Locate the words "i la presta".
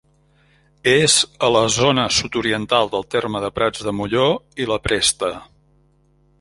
4.65-5.33